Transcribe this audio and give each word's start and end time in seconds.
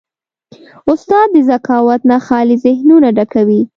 استاد 0.91 1.27
د 1.35 1.37
ذکاوت 1.51 2.01
نه 2.11 2.17
خالي 2.25 2.55
ذهنونه 2.65 3.07
ډکوي. 3.17 3.61